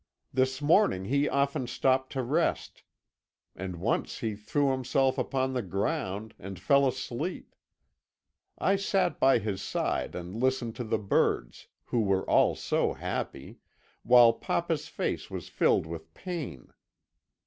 [0.33, 2.81] This morning he often stopped to rest,
[3.55, 7.53] and once he threw himself upon the ground, and fell fast asleep.
[8.57, 13.59] I sat by his side and listened to the birds, who were all so happy,
[14.01, 16.73] while papa's face was filled with pain.